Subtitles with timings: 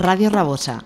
[0.00, 0.80] Radio Rabosa.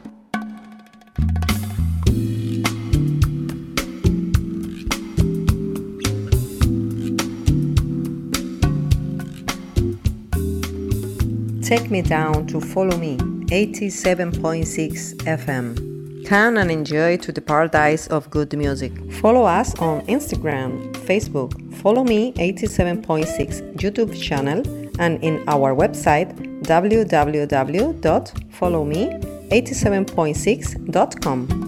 [11.62, 13.16] Take me down to follow me,
[13.48, 16.26] 87.6 FM.
[16.26, 18.92] Turn and enjoy to the paradise of good music.
[19.20, 21.52] Follow us on Instagram, Facebook,
[21.82, 24.62] follow me 87.6 YouTube channel
[24.98, 26.34] and in our website
[28.62, 31.61] www.followme87.6.com.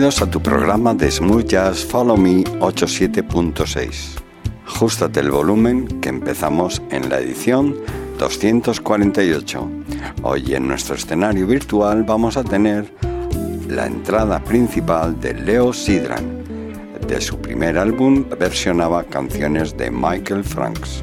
[0.00, 4.18] Bienvenidos a tu programa de Smooth Jazz Follow Me 87.6.
[4.64, 7.76] Jústate el volumen que empezamos en la edición
[8.18, 9.70] 248.
[10.22, 12.90] Hoy en nuestro escenario virtual vamos a tener
[13.68, 16.46] la entrada principal de Leo Sidran.
[17.06, 21.02] De su primer álbum versionaba canciones de Michael Franks.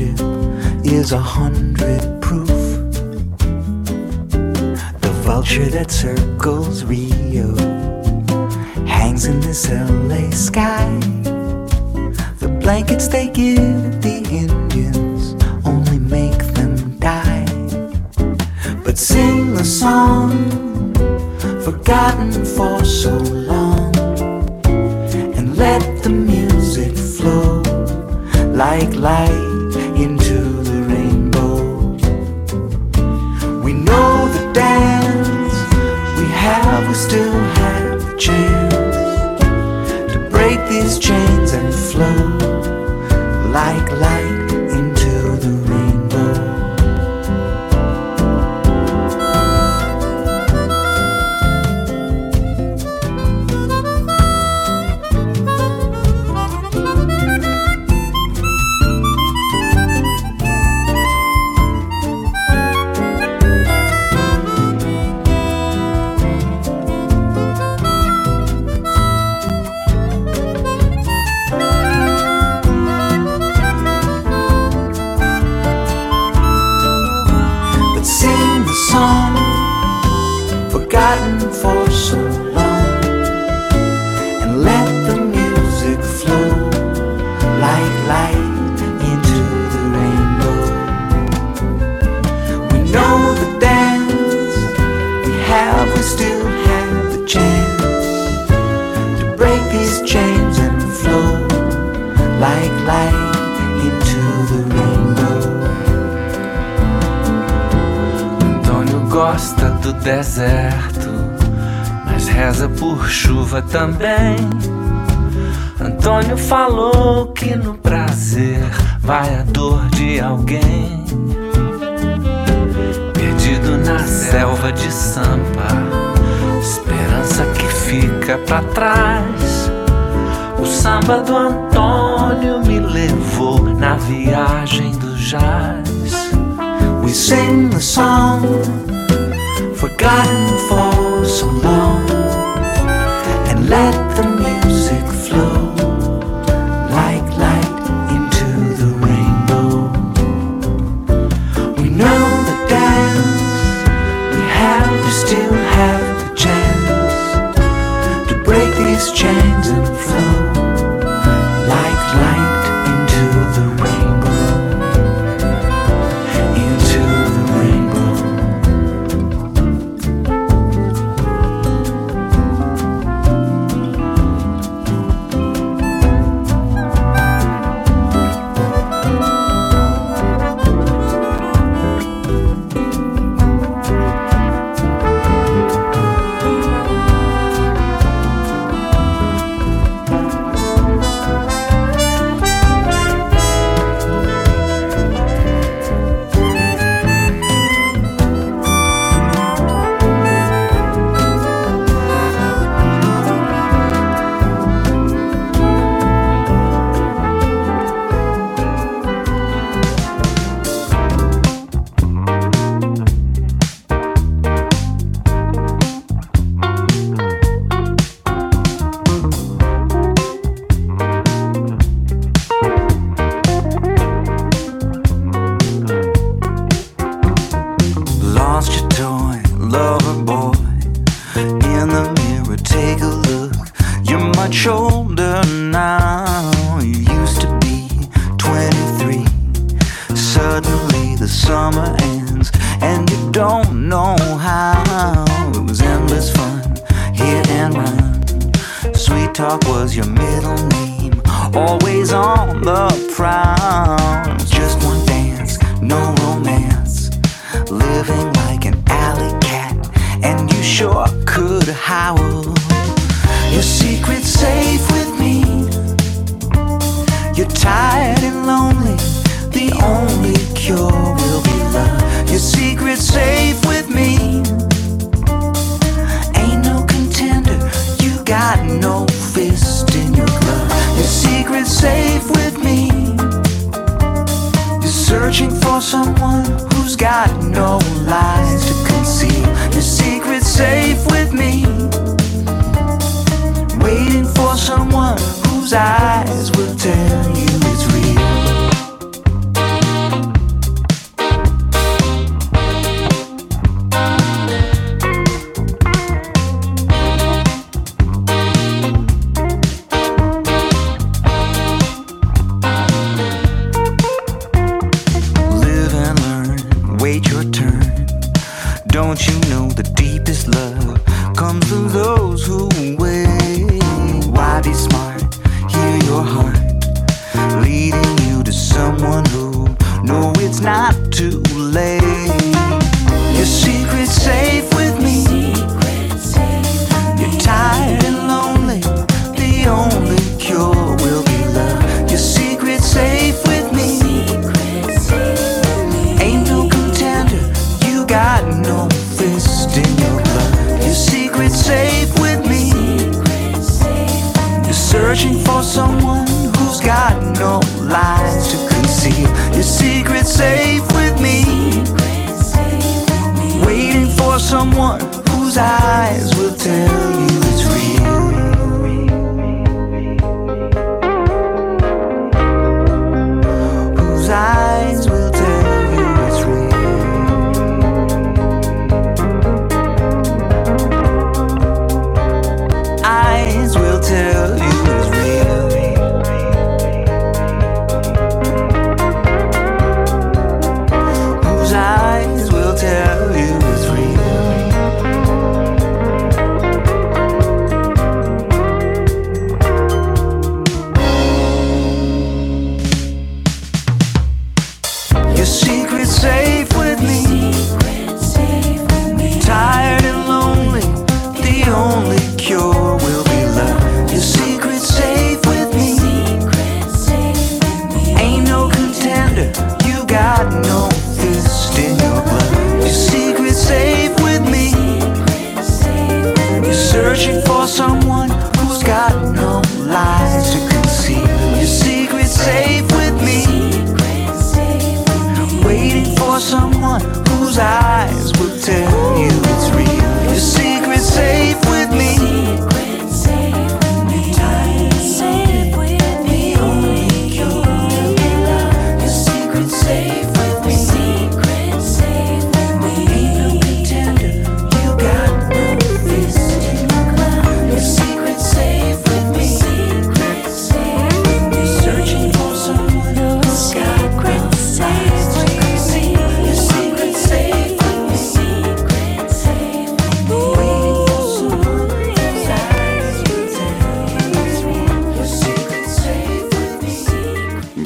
[0.00, 2.46] Is a hundred proof.
[5.00, 7.56] The vulture that circles Rio
[8.86, 10.88] hangs in this LA sky.
[12.38, 15.34] The blankets they give the Indians
[15.66, 17.46] only make them die
[18.84, 20.30] but sing the song
[21.64, 23.96] forgotten for so long
[25.36, 27.62] and let the music flow
[28.54, 29.47] like light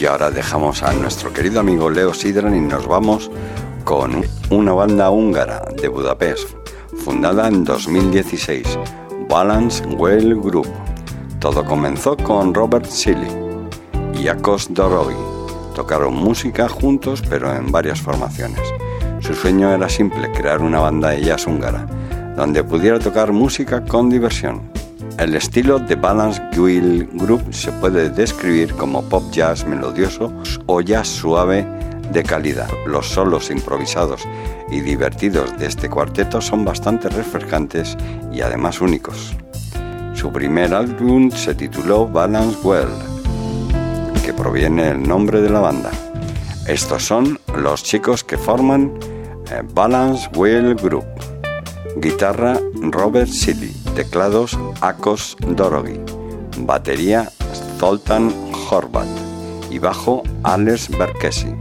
[0.07, 3.31] ahora dejamos a nuestro querido amigo Leo Sidran y nos vamos
[3.85, 6.49] con una banda húngara de Budapest,
[7.05, 8.79] fundada en 2016,
[9.29, 10.67] Balance Well Group.
[11.39, 13.29] Todo comenzó con Robert Silly
[14.21, 15.15] y Akos Dorogi.
[15.75, 18.63] Tocaron música juntos pero en varias formaciones.
[19.21, 21.87] Su sueño era simple, crear una banda de jazz húngara,
[22.35, 24.72] donde pudiera tocar música con diversión.
[25.19, 30.33] El estilo de Balance Wheel Group se puede describir como pop jazz melodioso
[30.67, 31.67] o jazz suave
[32.13, 32.69] de calidad.
[32.87, 34.27] Los solos improvisados
[34.71, 37.97] y divertidos de este cuarteto son bastante refrescantes
[38.33, 39.35] y además únicos.
[40.15, 42.89] Su primer álbum se tituló Balance Well,
[44.25, 45.91] que proviene del nombre de la banda.
[46.67, 48.93] Estos son los chicos que forman
[49.51, 51.32] eh, Balance Wheel Group.
[51.97, 52.59] Guitarra
[52.91, 56.01] Robert Silly teclados Akos Dorogi,
[56.59, 57.31] batería
[57.79, 58.33] Zoltan
[58.71, 59.07] Horvat
[59.71, 61.55] y bajo Alex Berkesi.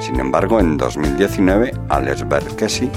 [0.00, 2.90] Sin embargo, en 2019 Alex Berkesi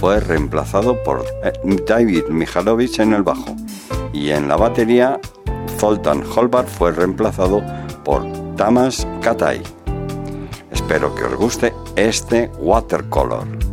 [0.00, 1.52] fue reemplazado por eh,
[1.86, 3.54] David Mikhailovich en el bajo
[4.12, 5.20] y en la batería
[5.78, 7.62] Zoltan Horvat fue reemplazado
[8.04, 8.24] por
[8.56, 9.62] Tamas Katai.
[10.70, 13.63] Espero que os guste este watercolor.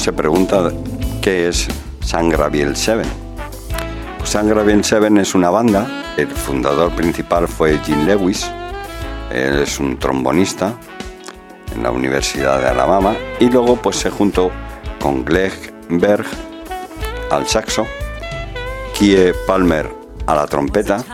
[0.00, 0.72] Se pregunta
[1.20, 1.68] qué es
[2.00, 3.02] Sangraviel 7.
[4.16, 8.50] Pues Sangraviel 7 es una banda, el fundador principal fue Jim Lewis,
[9.30, 10.72] él es un trombonista
[11.76, 13.14] en la Universidad de Alabama.
[13.40, 14.50] Y luego pues se juntó
[15.02, 15.52] con Greg
[15.90, 16.24] Berg
[17.30, 17.86] al saxo,
[18.98, 19.86] Kie Palmer
[20.26, 21.04] a la trompeta,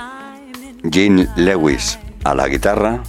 [0.93, 3.03] Jim Lewis a la guitarra,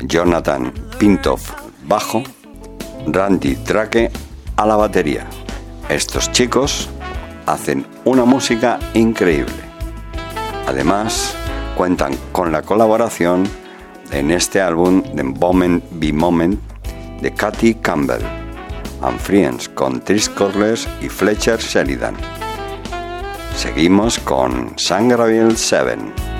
[0.00, 1.50] Jonathan Pintoff
[1.86, 2.22] bajo,
[3.06, 4.10] Randy Drake
[4.56, 5.26] a la batería.
[5.88, 6.88] Estos chicos
[7.46, 9.52] hacen una música increíble.
[10.66, 11.34] Además,
[11.76, 13.44] cuentan con la colaboración
[14.10, 16.60] en este álbum de Moment Be Moment
[17.20, 18.22] de Katy Campbell,
[19.02, 22.16] and Friends con Tris Corles y Fletcher Sheridan.
[23.56, 26.33] Seguimos con Sangraviel 7.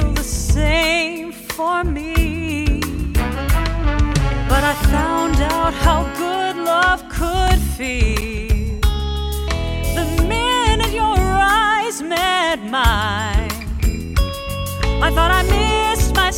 [0.00, 2.80] Feel the same for me.
[4.50, 8.80] But I found out how good love could feel
[9.98, 13.50] the minute your eyes met mine.
[15.06, 16.30] I thought I missed my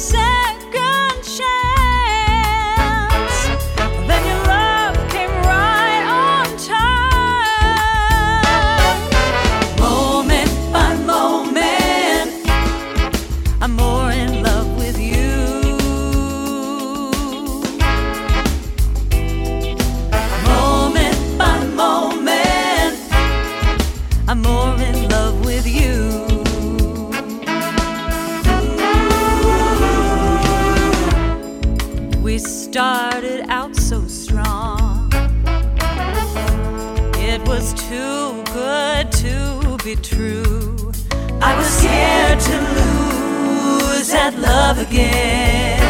[39.88, 40.92] be true.
[41.40, 45.80] I was scared to lose that love again.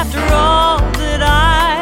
[0.00, 1.73] After all that I'd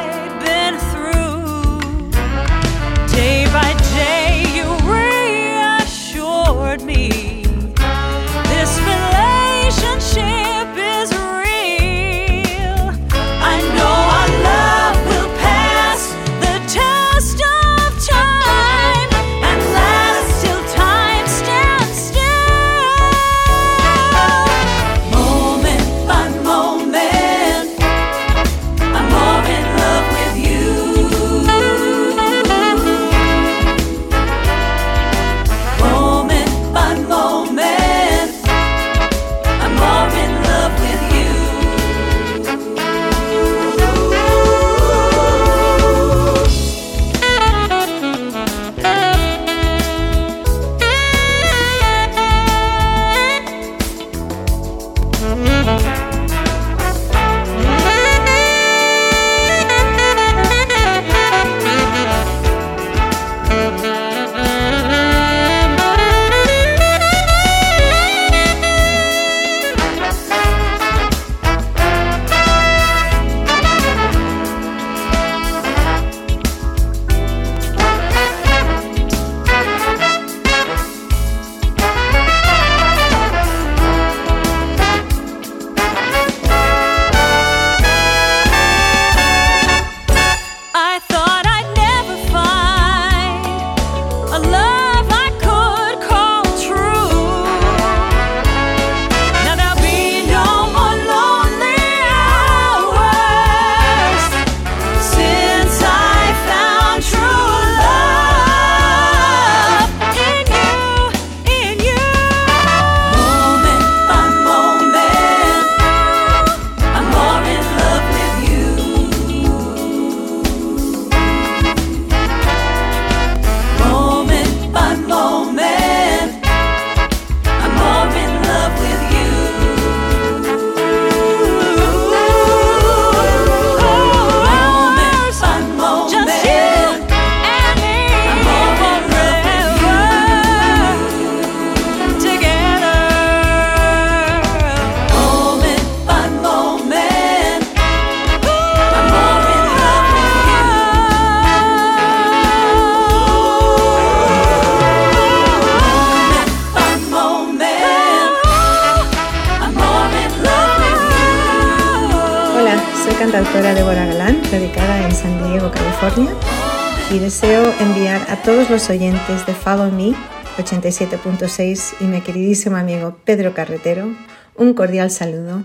[168.73, 170.15] los oyentes de Follow Me
[170.57, 174.09] 87.6 y mi queridísimo amigo Pedro Carretero
[174.55, 175.65] un cordial saludo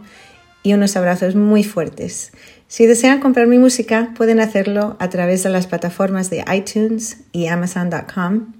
[0.61, 2.33] y unos abrazos muy fuertes.
[2.67, 7.47] Si desean comprar mi música, pueden hacerlo a través de las plataformas de iTunes y
[7.47, 8.51] Amazon.com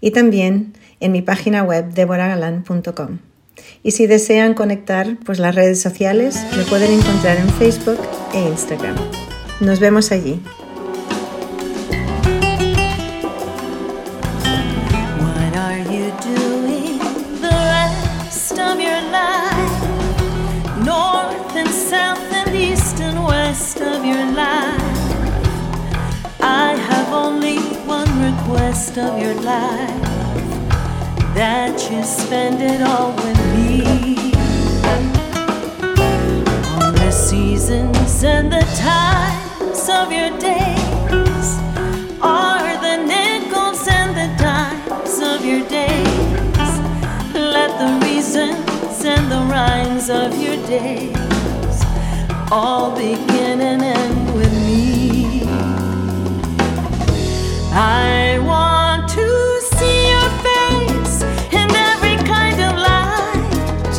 [0.00, 3.18] y también en mi página web deboragalan.com.
[3.84, 8.00] Y si desean conectar, pues las redes sociales me pueden encontrar en Facebook
[8.34, 8.96] e Instagram.
[9.60, 10.42] Nos vemos allí.
[28.48, 30.02] One request of your life
[31.34, 33.82] that you spend it all with me.
[36.80, 41.48] On the seasons and the times of your days
[42.22, 46.72] are the nickels and the dimes of your days.
[47.34, 51.16] Let the reasons and the rhymes of your days
[52.50, 54.67] all begin and end with me.
[57.70, 63.94] I want to see your face in every kind of light,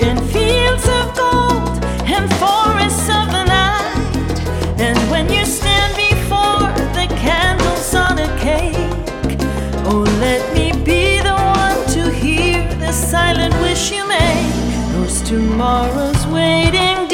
[0.00, 4.80] in fields of gold and forests of the night.
[4.80, 9.36] And when you stand before the candles on a cake,
[9.86, 14.54] oh, let me be the one to hear the silent wish you make.
[14.92, 17.11] Those tomorrows waiting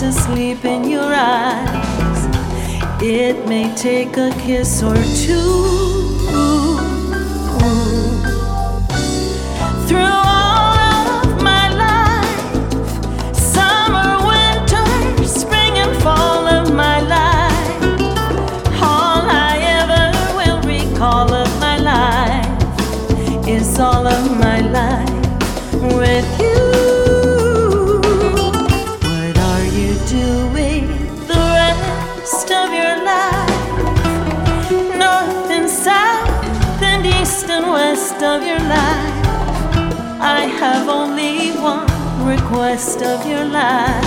[0.00, 3.02] what's asleep in your eyes.
[3.02, 5.89] It may take a kiss or two.
[42.80, 44.04] Request of your life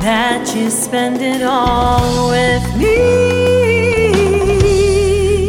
[0.00, 2.96] that you spend it all with me.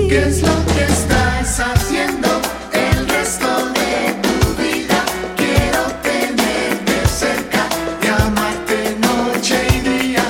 [0.09, 2.29] ¿Qué es lo que estás haciendo
[2.71, 3.47] el resto
[3.79, 5.03] de tu vida?
[5.35, 7.65] Quiero tenerte cerca
[8.03, 10.23] y amarte noche y día.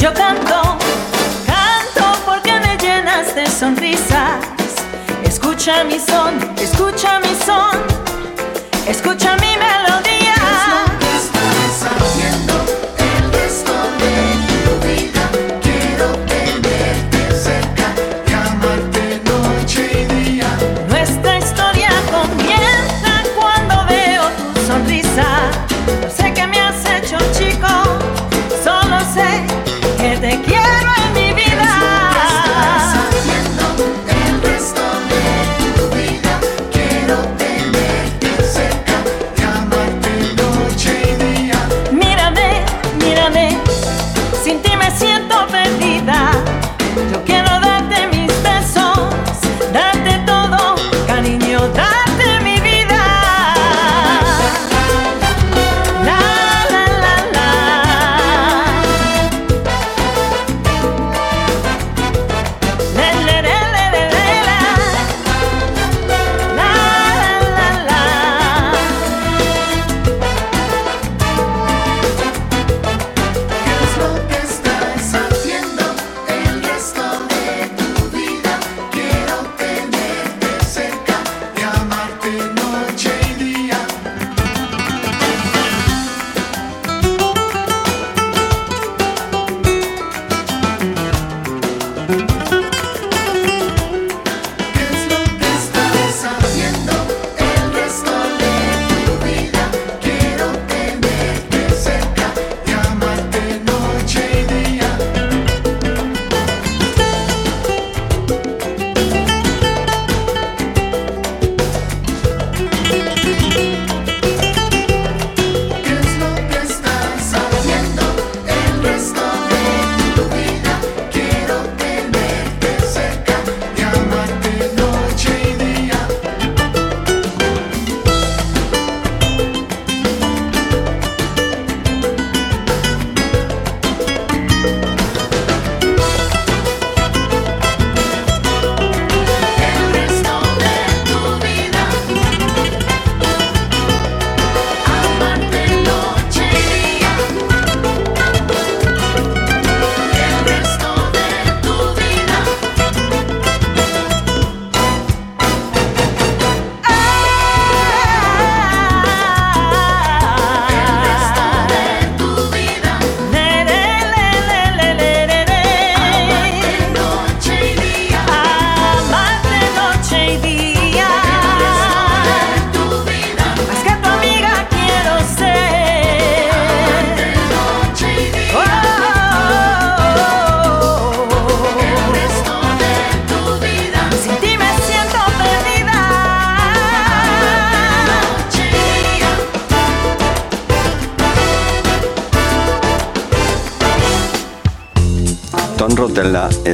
[0.00, 0.78] Yo canto,
[1.46, 4.40] canto porque me llenas de sonrisas.
[5.24, 7.76] Escucha mi son, escucha mi son,
[8.86, 9.67] escucha mi melodía.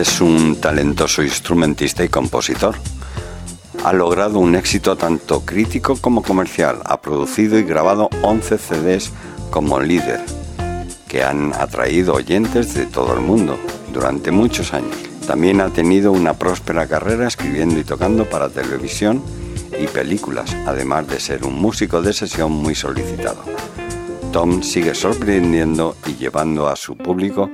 [0.01, 2.75] Es un talentoso instrumentista y compositor.
[3.85, 6.81] Ha logrado un éxito tanto crítico como comercial.
[6.85, 9.13] Ha producido y grabado 11 CDs
[9.51, 10.21] como líder,
[11.07, 13.59] que han atraído oyentes de todo el mundo
[13.93, 14.97] durante muchos años.
[15.27, 19.23] También ha tenido una próspera carrera escribiendo y tocando para televisión
[19.79, 23.43] y películas, además de ser un músico de sesión muy solicitado.
[24.33, 27.49] Tom sigue sorprendiendo y llevando a su público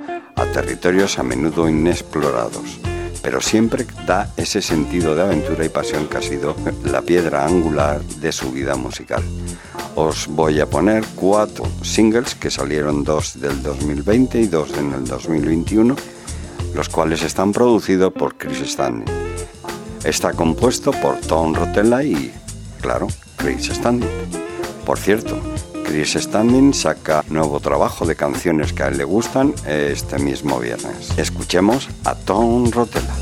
[0.52, 2.80] territorios a menudo inexplorados,
[3.22, 8.02] pero siempre da ese sentido de aventura y pasión que ha sido la piedra angular
[8.02, 9.22] de su vida musical.
[9.94, 15.04] Os voy a poner cuatro singles que salieron dos del 2020 y dos en el
[15.04, 15.96] 2021,
[16.74, 19.06] los cuales están producidos por Chris Stanley.
[20.04, 22.32] Está compuesto por Tom Rotella y,
[22.80, 24.08] claro, Chris Stanley.
[24.86, 25.38] Por cierto,
[25.90, 31.18] Chris Standing saca nuevo trabajo de canciones que a él le gustan este mismo viernes.
[31.18, 33.12] Escuchemos a Tom Rotella.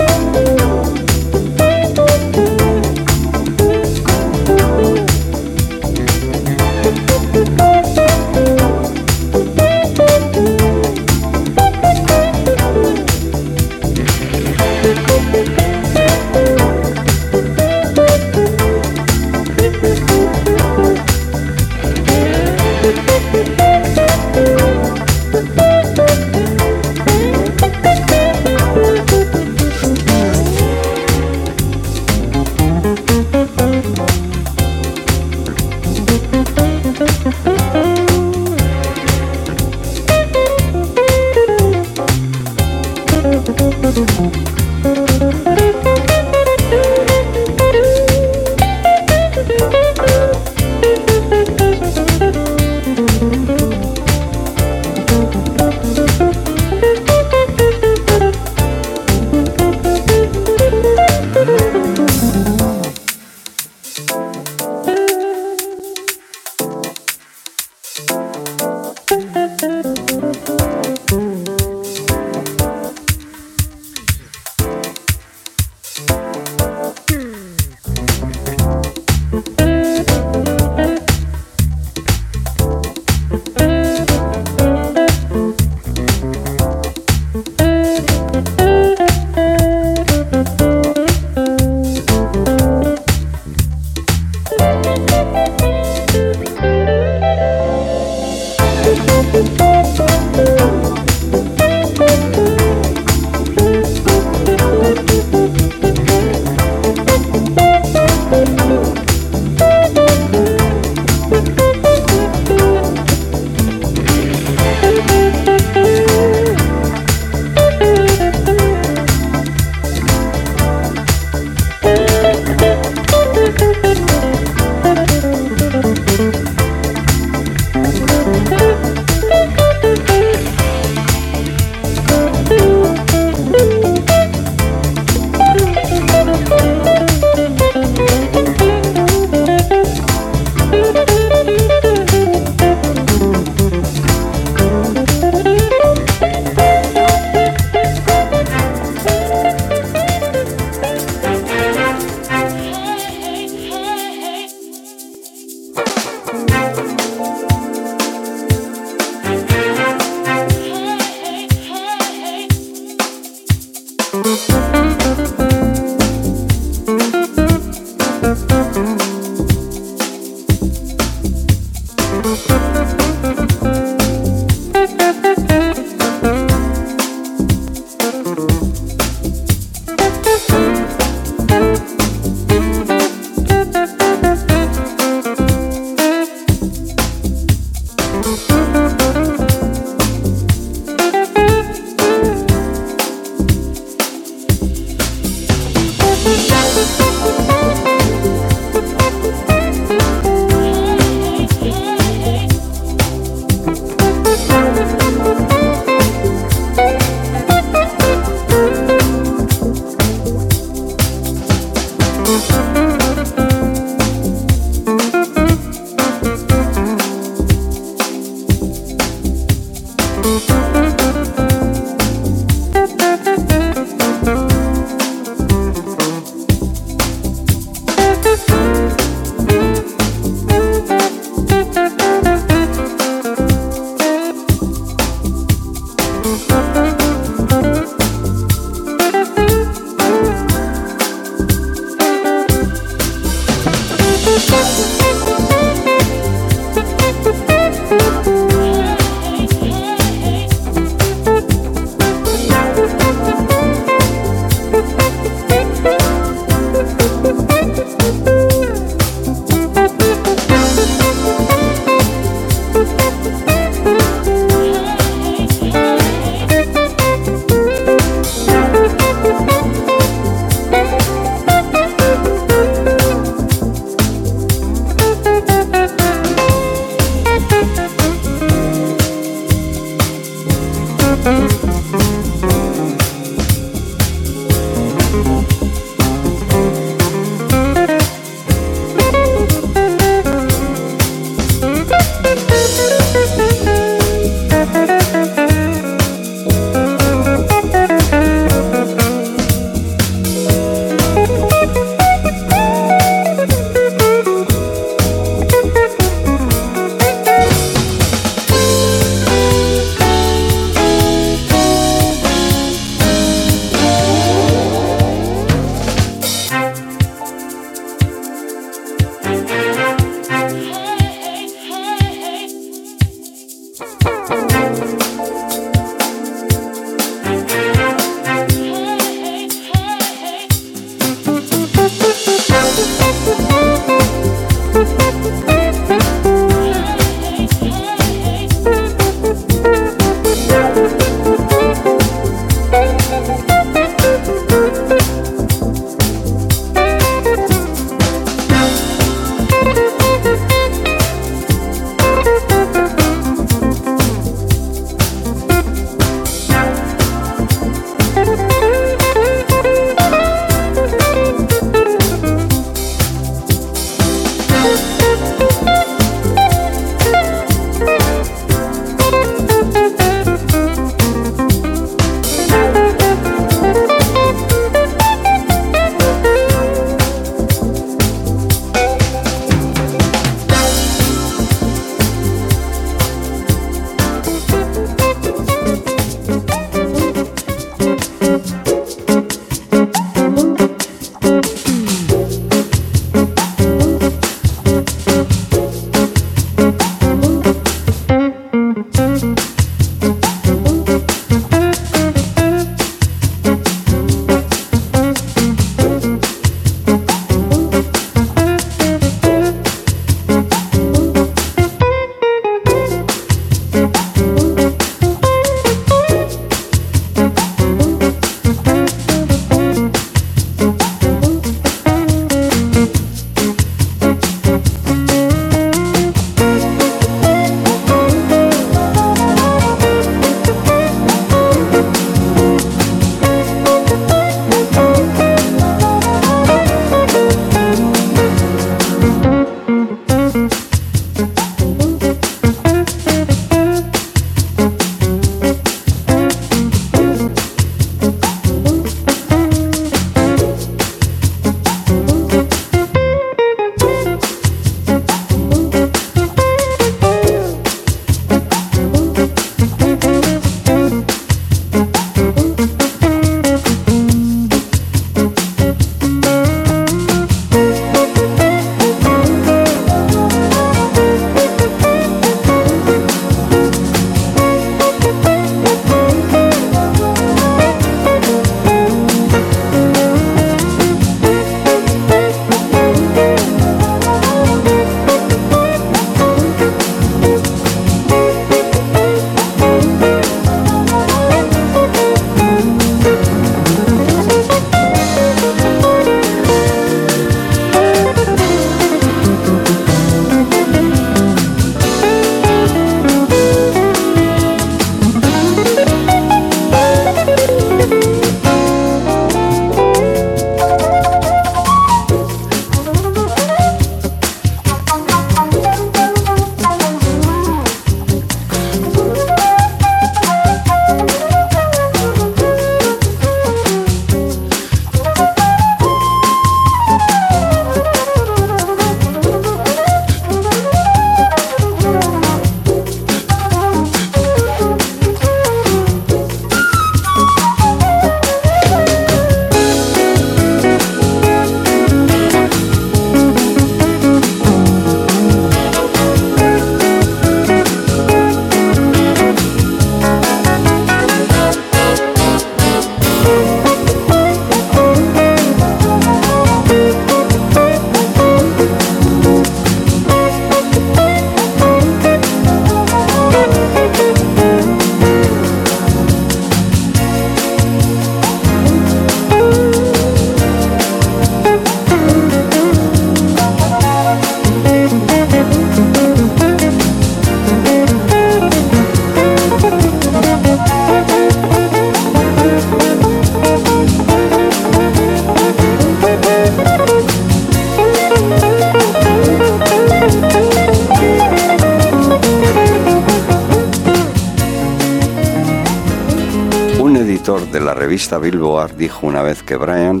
[598.08, 600.00] Revista Billboard dijo una vez que Brian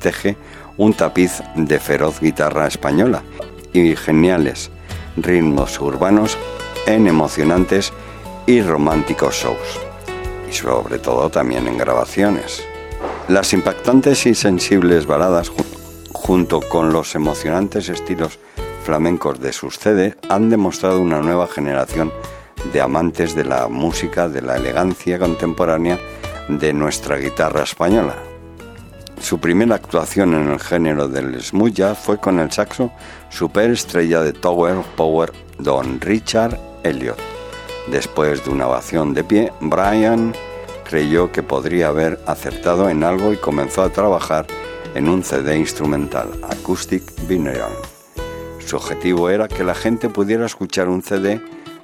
[0.00, 0.36] teje
[0.76, 3.22] un tapiz de feroz guitarra española
[3.72, 4.70] y geniales
[5.16, 6.36] ritmos urbanos
[6.86, 7.92] en emocionantes
[8.46, 9.80] y románticos shows,
[10.50, 12.62] y sobre todo también en grabaciones.
[13.28, 15.50] Las impactantes y sensibles baladas
[16.12, 18.38] junto con los emocionantes estilos
[18.84, 22.12] flamencos de sus CD han demostrado una nueva generación
[22.74, 25.98] de amantes de la música, de la elegancia contemporánea
[26.48, 28.16] de nuestra guitarra española.
[29.20, 32.90] Su primera actuación en el género del smooth jazz fue con el saxo
[33.30, 37.18] superestrella de Tower Power Don Richard Elliot.
[37.90, 40.34] Después de una ovación de pie, Brian
[40.88, 44.46] creyó que podría haber acertado en algo y comenzó a trabajar
[44.94, 47.74] en un CD instrumental, Acoustic Vinyl.
[48.64, 51.40] Su objetivo era que la gente pudiera escuchar un CD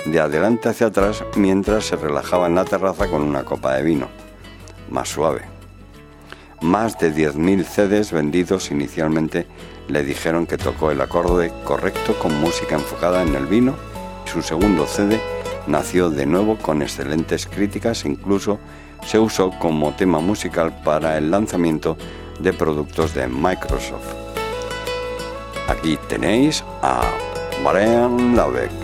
[0.07, 4.09] de adelante hacia atrás mientras se relajaba en la terraza con una copa de vino,
[4.91, 5.43] más suave.
[6.61, 9.47] Más de 10.000 CDs vendidos inicialmente
[9.89, 13.75] le dijeron que tocó el acorde correcto con música enfocada en el vino.
[14.25, 15.21] Su segundo CD
[15.67, 18.59] nació de nuevo con excelentes críticas, incluso
[19.07, 21.97] se usó como tema musical para el lanzamiento
[22.41, 24.15] de productos de Microsoft.
[25.69, 27.03] Aquí tenéis a
[27.63, 28.84] Brian Labeck.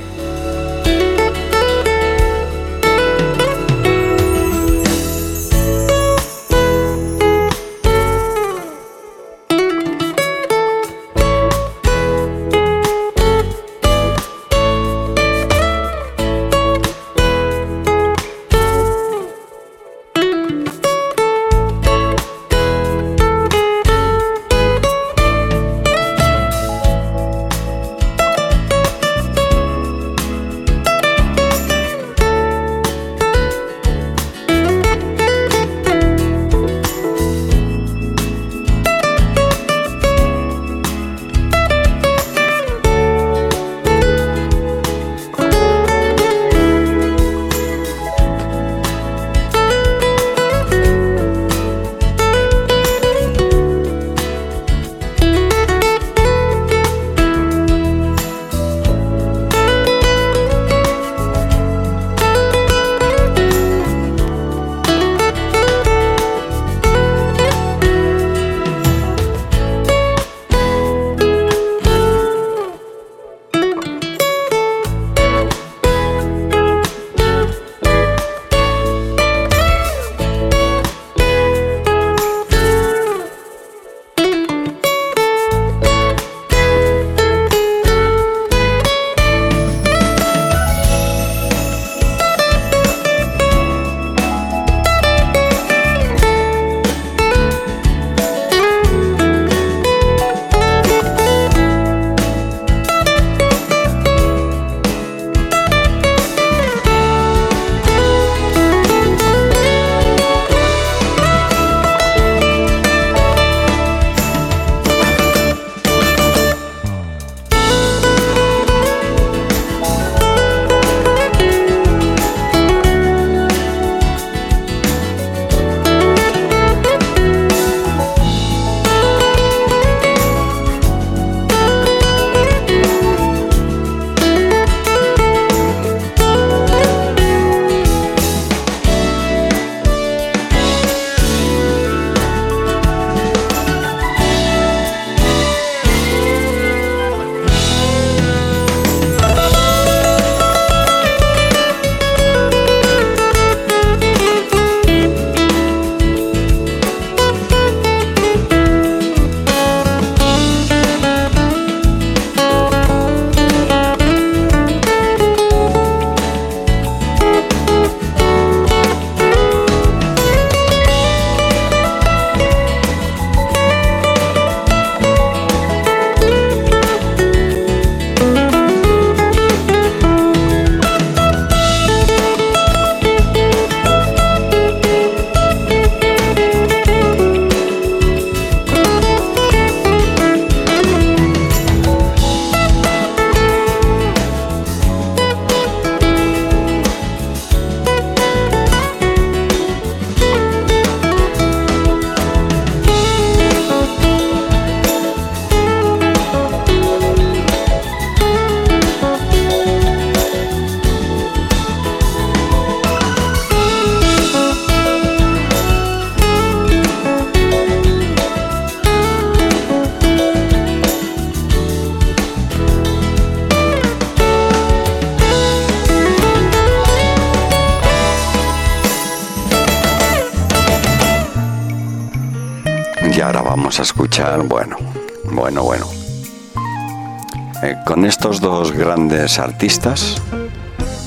[239.39, 240.17] Artistas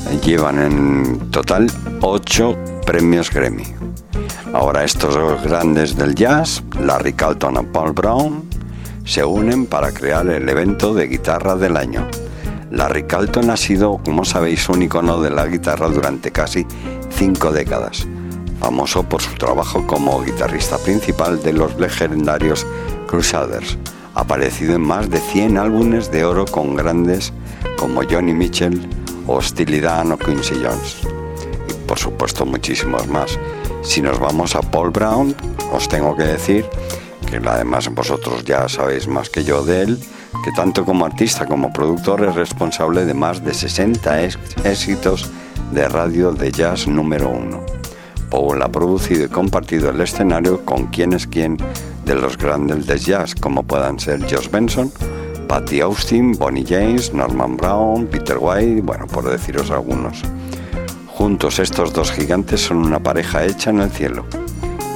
[0.10, 1.70] eh, llevan en total
[2.02, 2.56] ocho
[2.86, 3.66] premios Grammy.
[4.54, 8.44] Ahora estos dos grandes del jazz, Larry Carlton y Paul Brown,
[9.04, 12.08] se unen para crear el evento de guitarra del año.
[12.72, 16.66] Larry Carlton ha sido, como sabéis, un icono de la guitarra durante casi
[17.10, 18.08] cinco décadas,
[18.60, 22.66] famoso por su trabajo como guitarrista principal de los legendarios
[23.08, 23.78] Crusaders.
[24.16, 27.33] Aparecido en más de 100 álbumes de oro con grandes
[27.84, 28.80] como Johnny Mitchell
[29.28, 31.02] o Dan o Quincy Jones.
[31.68, 33.38] Y por supuesto muchísimos más.
[33.82, 35.36] Si nos vamos a Paul Brown,
[35.74, 36.66] os tengo que decir
[37.30, 40.00] que además vosotros ya sabéis más que yo de él,
[40.46, 44.22] que tanto como artista como productor es responsable de más de 60
[44.64, 45.30] éxitos
[45.74, 47.66] de radio de jazz número uno.
[48.30, 51.58] Paul ha producido y compartido el escenario con quien es quien
[52.06, 54.90] de los grandes de jazz, como puedan ser Josh Benson,
[55.54, 60.24] Patty Austin, Bonnie James, Norman Brown, Peter White, bueno, por deciros algunos.
[61.06, 64.26] Juntos estos dos gigantes son una pareja hecha en el cielo.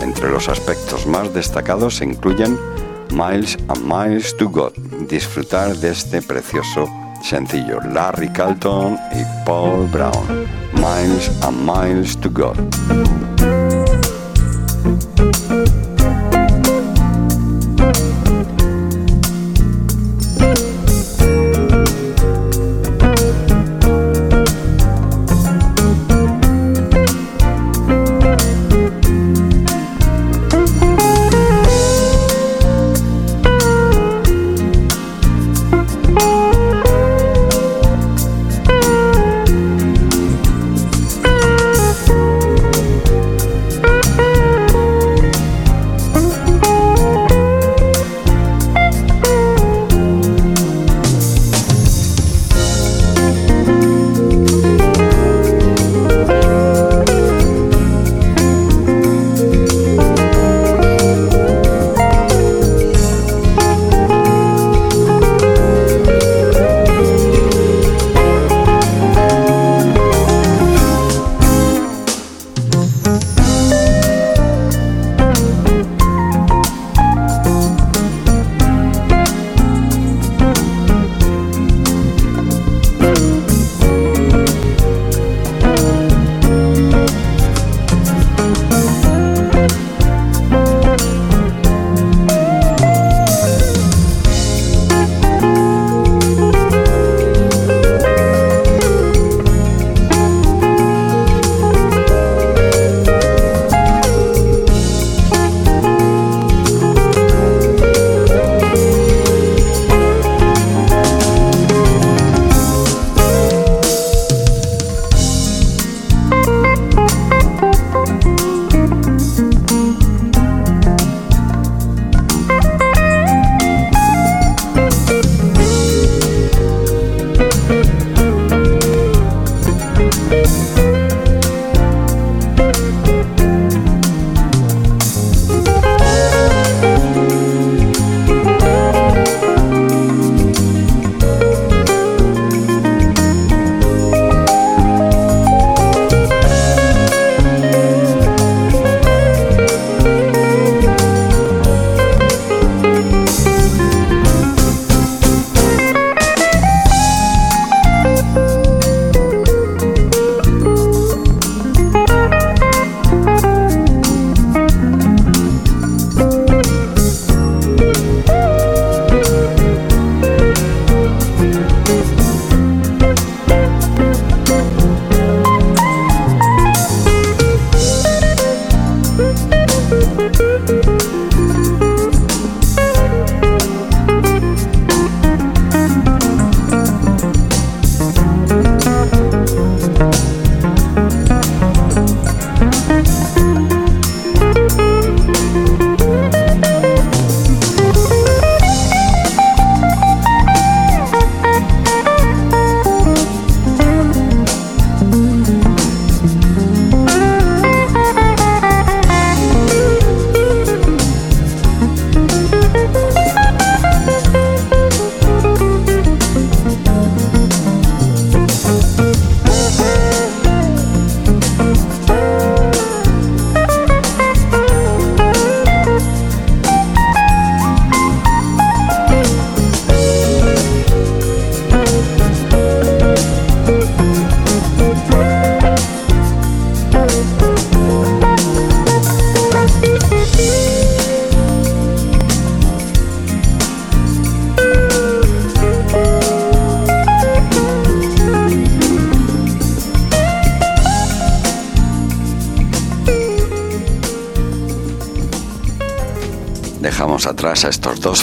[0.01, 2.58] Entre los aspectos más destacados se incluyen
[3.12, 4.74] Miles and Miles to God,
[5.08, 6.89] disfrutar de este precioso
[7.22, 12.58] sencillo, Larry Carlton y Paul Brown, Miles and Miles to God.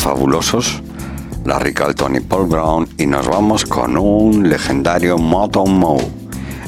[0.05, 0.82] Fabulosos,
[1.46, 5.96] Larry Carlton y Paul Brown, y nos vamos con un legendario Moto Mo.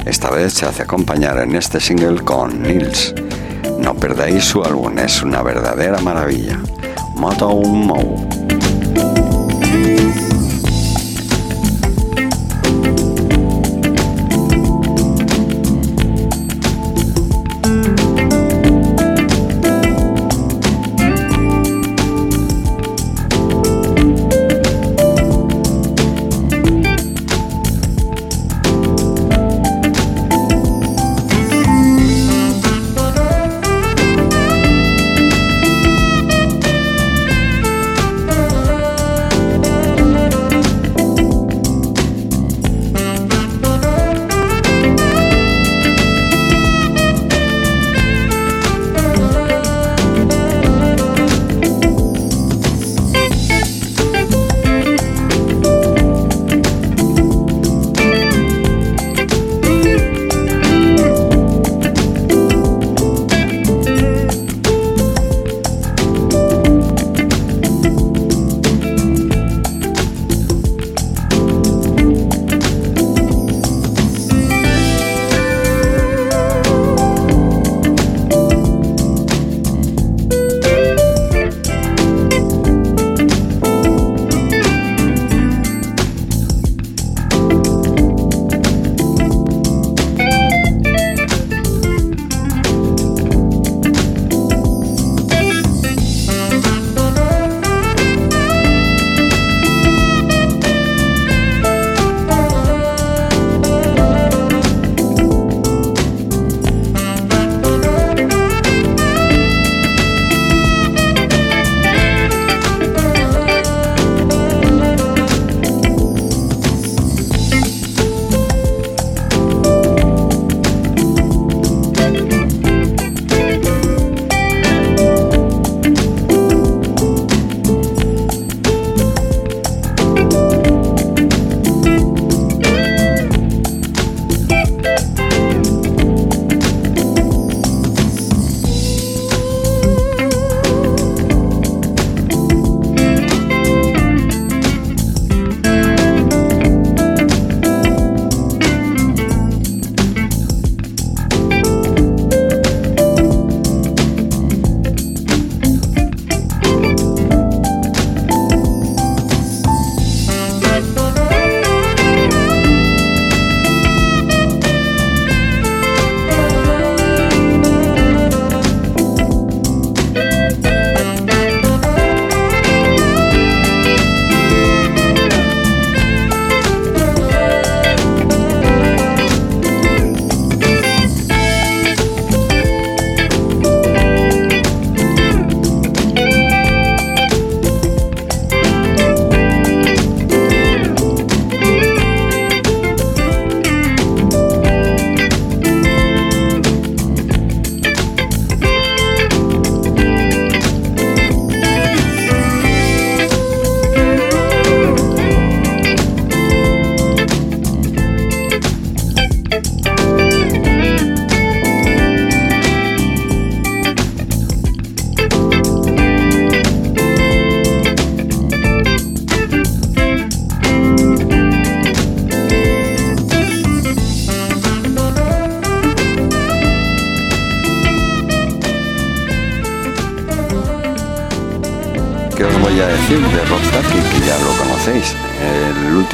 [0.06, 3.14] Esta vez se hace acompañar en este single con Nils.
[3.78, 6.58] No perdáis su álbum, es una verdadera maravilla.
[7.16, 7.50] Moto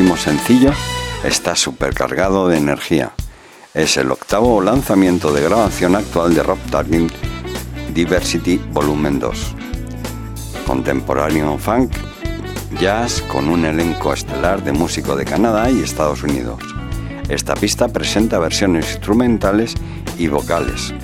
[0.01, 0.17] Mo.
[0.17, 0.73] sencillo
[1.23, 3.13] está supercargado de energía.
[3.75, 7.09] Es el octavo lanzamiento de grabación actual de Rob Tarkin
[7.93, 9.55] Diversity Volumen 2.
[10.67, 11.93] Contemporáneo funk,
[12.81, 16.63] jazz con un elenco estelar de músico de Canadá y Estados Unidos.
[17.29, 19.75] Esta pista presenta versiones instrumentales
[20.19, 20.95] y vocales.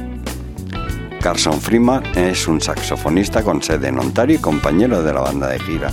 [1.21, 5.59] Carson Freeman es un saxofonista con sede en Ontario y compañero de la banda de
[5.59, 5.93] gira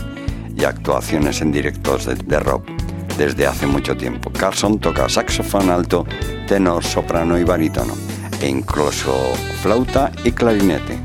[0.56, 2.75] y actuaciones en directos de, de rock
[3.18, 4.32] desde hace mucho tiempo.
[4.32, 6.06] Carlson toca saxofón alto,
[6.48, 7.94] tenor, soprano y barítono,
[8.42, 10.98] e incluso flauta y clarinete.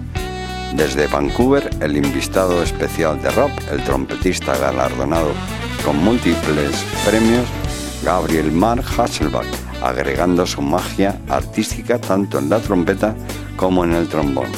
[0.75, 5.33] Desde Vancouver, el invitado especial de rock, el trompetista galardonado
[5.85, 7.47] con múltiples premios,
[8.05, 9.47] Gabriel Mark Hasselbach,
[9.83, 13.15] agregando su magia artística tanto en la trompeta
[13.57, 14.49] como en el trombón.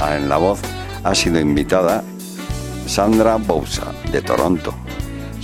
[0.00, 0.60] Ah, en la voz
[1.04, 2.02] ha sido invitada
[2.86, 4.74] Sandra Bousa, de Toronto.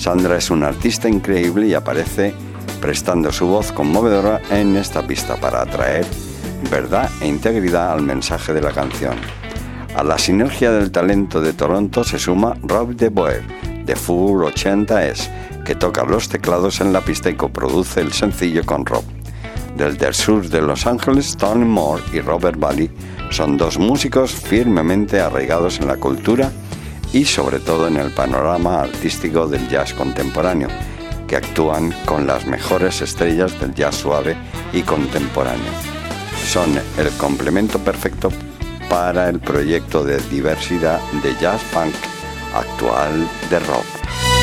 [0.01, 2.33] Sandra es una artista increíble y aparece
[2.81, 6.07] prestando su voz conmovedora en esta pista para atraer
[6.71, 9.17] verdad e integridad al mensaje de la canción.
[9.95, 13.43] A la sinergia del talento de Toronto se suma Rob de Boer,
[13.85, 18.87] de Full 80S, que toca los teclados en la pista y coproduce el sencillo con
[18.87, 19.05] Rob.
[19.77, 22.91] Del del sur de Los Ángeles, Tony Moore y Robert Valley
[23.29, 26.51] son dos músicos firmemente arraigados en la cultura
[27.13, 30.69] y sobre todo en el panorama artístico del jazz contemporáneo,
[31.27, 34.37] que actúan con las mejores estrellas del jazz suave
[34.73, 35.73] y contemporáneo.
[36.47, 38.31] Son el complemento perfecto
[38.89, 41.95] para el proyecto de diversidad de jazz punk
[42.55, 44.40] actual de rock.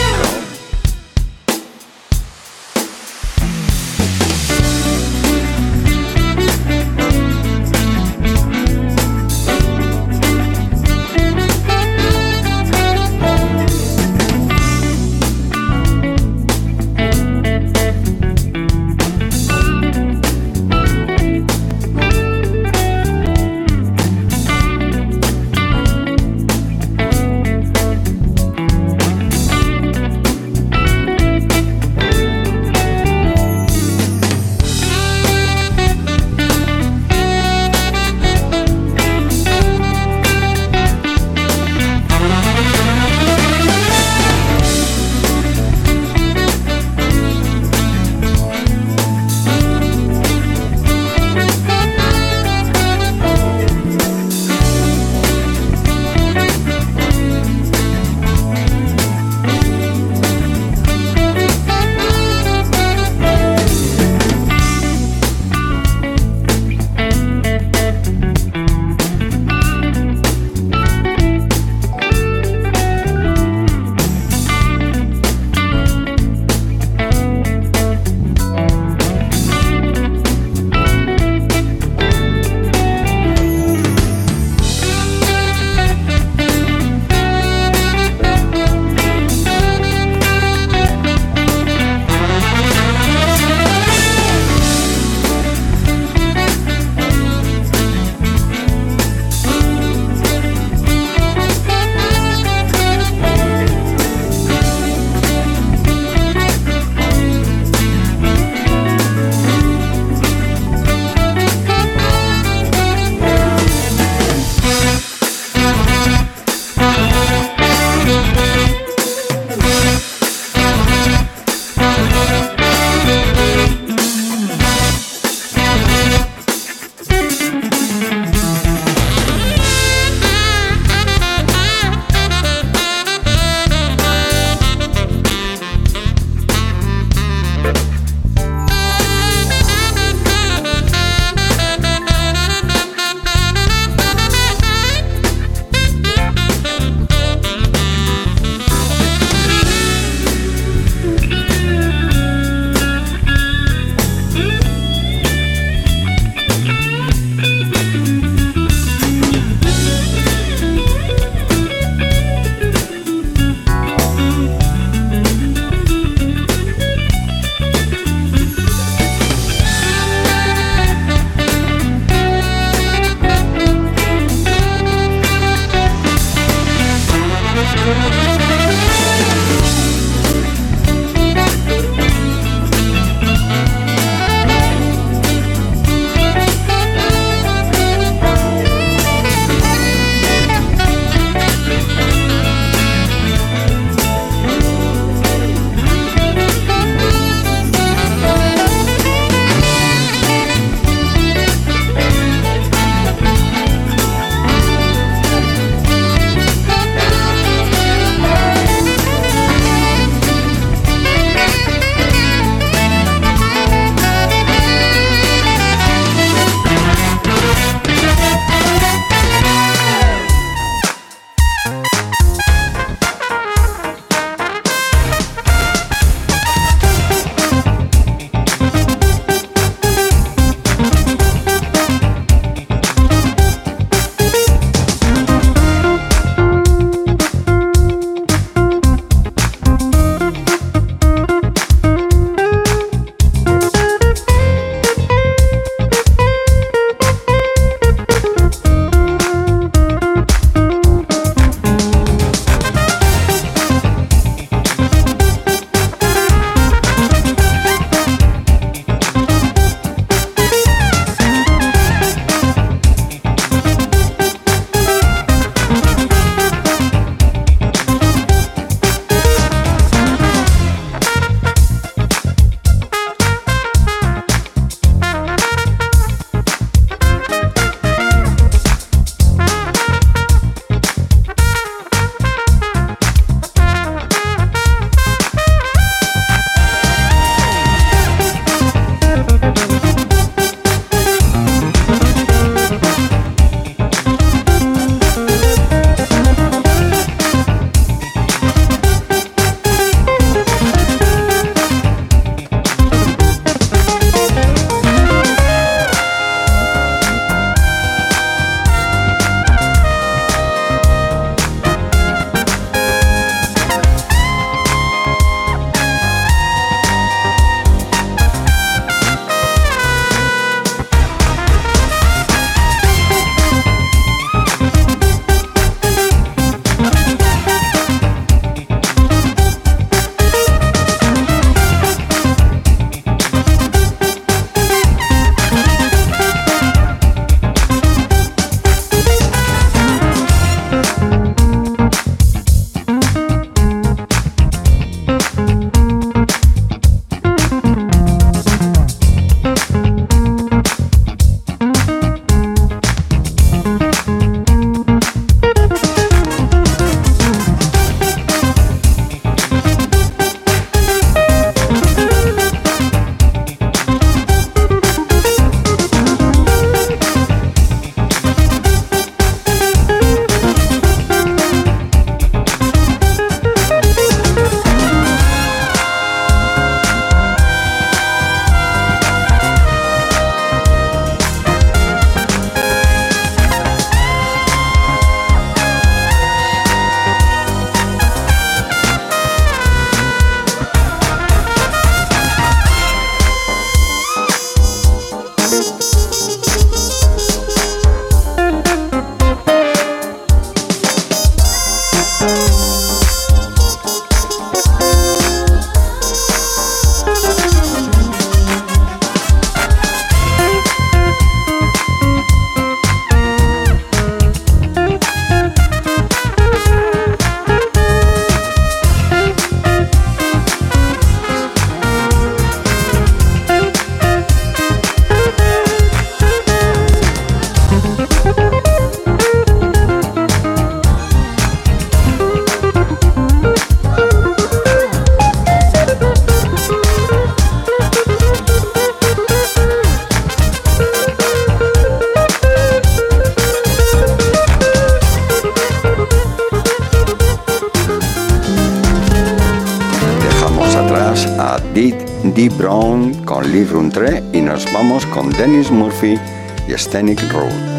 [456.88, 457.77] Stanic Road.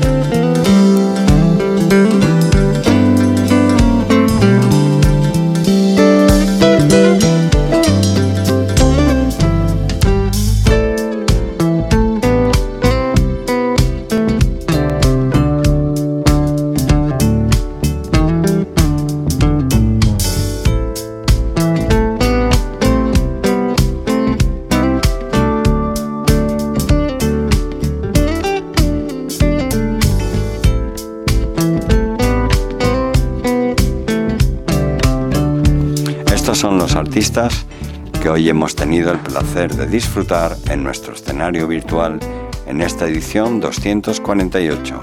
[38.69, 42.20] Hemos tenido el placer de disfrutar en nuestro escenario virtual
[42.66, 45.01] en esta edición 248.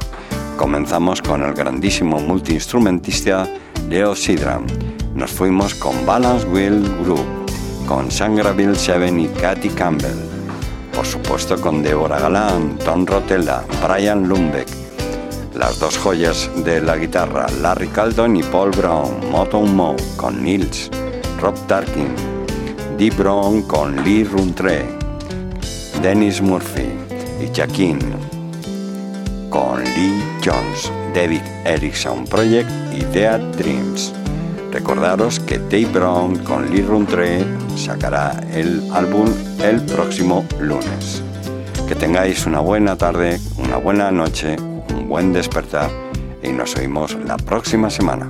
[0.56, 3.48] Comenzamos con el grandísimo multiinstrumentista
[3.90, 4.68] Leo Sidran.
[5.16, 7.26] Nos fuimos con Balance Wheel Group,
[7.88, 10.20] con Sangreville Seven y Katy Campbell.
[10.94, 14.68] Por supuesto con Deborah Galán, Tom Rotella, Brian Lumbeck.
[15.56, 20.92] Las dos joyas de la guitarra, Larry Caldon y Paul Brown, Motown Mo, con Nils.
[21.42, 22.14] Rob Tarkin,
[22.98, 24.86] Dee Brown con Lee Runtre,
[26.02, 26.88] Dennis Murphy
[27.44, 28.00] y Jaquin
[29.50, 34.14] con Lee Jones, David Erickson Project y Dead Dreams.
[34.72, 37.44] Recordaros que Dave Brown con Lee Runtre
[37.76, 39.28] sacará el álbum
[39.62, 41.22] el próximo lunes.
[41.90, 44.56] Que tengáis una buena tarde, una buena noche,
[44.96, 45.90] un buen despertar
[46.42, 48.30] y nos oímos la próxima semana.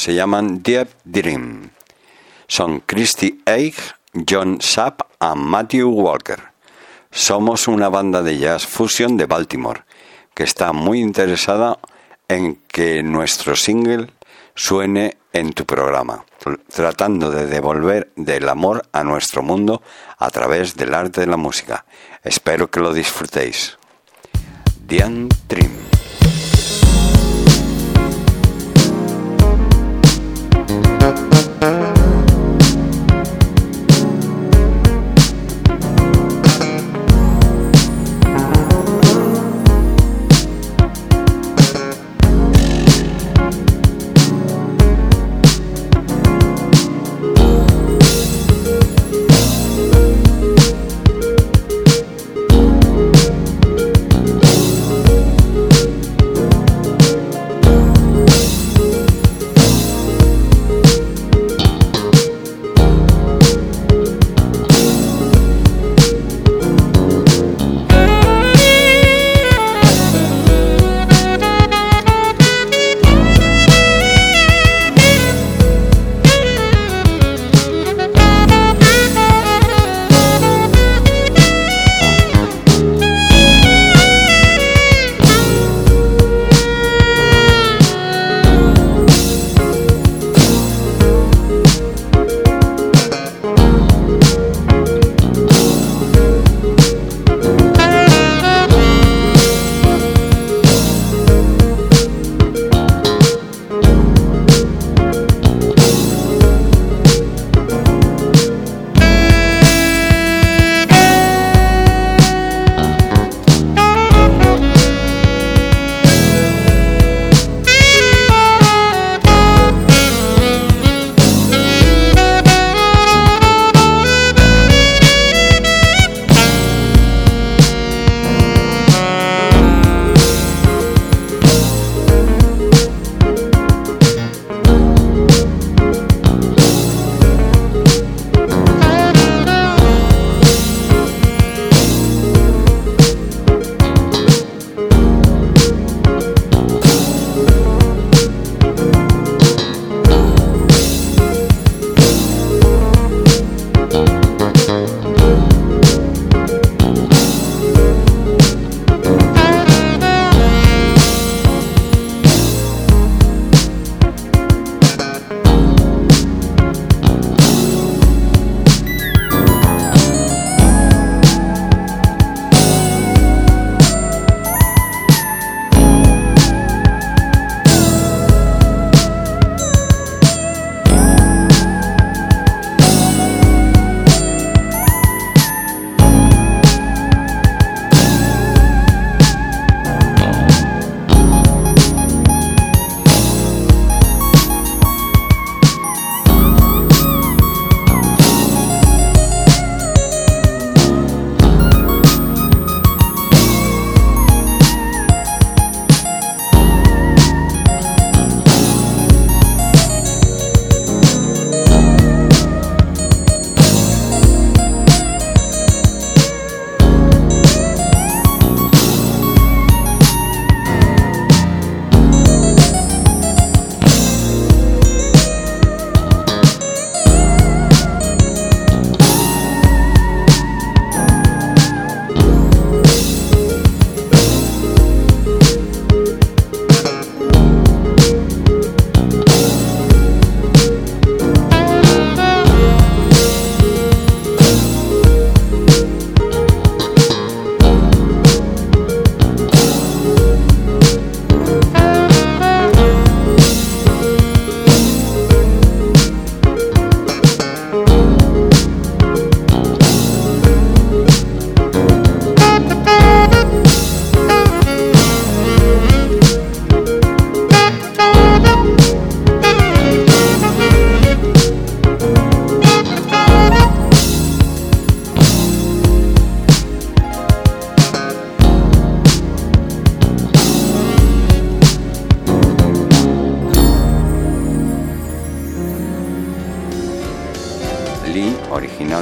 [0.00, 1.72] Se llaman Deep Dream.
[2.48, 3.76] Son Christy Eich,
[4.26, 6.40] John Sapp y Matthew Walker.
[7.10, 9.82] Somos una banda de jazz fusion de Baltimore
[10.32, 11.78] que está muy interesada
[12.28, 14.10] en que nuestro single
[14.54, 16.24] suene en tu programa,
[16.74, 19.82] tratando de devolver del amor a nuestro mundo
[20.16, 21.84] a través del arte de la música.
[22.24, 23.76] Espero que lo disfrutéis.
[24.82, 25.99] Diane Trim.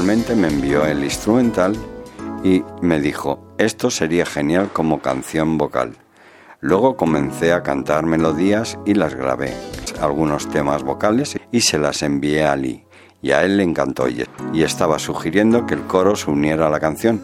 [0.02, 1.76] Me envió el instrumental
[2.44, 5.96] y me dijo, esto sería genial como canción vocal.
[6.60, 9.52] Luego comencé a cantar melodías y las grabé,
[10.00, 12.84] algunos temas vocales y se las envié a Lee.
[13.22, 16.78] Y a él le encantó y estaba sugiriendo que el coro se uniera a la
[16.78, 17.20] canción.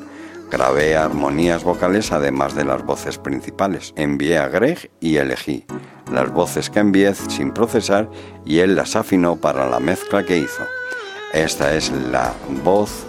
[0.51, 3.93] Grabé armonías vocales además de las voces principales.
[3.97, 5.65] Envié a Greg y elegí
[6.13, 8.11] las voces que envié sin procesar
[8.45, 10.65] y él las afinó para la mezcla que hizo.
[11.35, 12.33] Esta es la
[12.63, 13.07] voz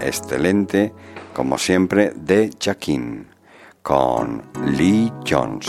[0.00, 0.92] excelente,
[1.32, 3.28] como siempre, de Jaquín
[3.80, 5.68] con Lee Jones.